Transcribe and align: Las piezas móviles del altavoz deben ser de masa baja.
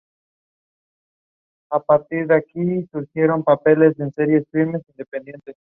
Las 1.71 1.85
piezas 1.85 2.43
móviles 2.55 2.89
del 2.91 3.29
altavoz 3.29 3.63
deben 3.67 4.11
ser 4.13 4.27
de 4.51 4.65
masa 4.65 4.87
baja. 5.05 5.59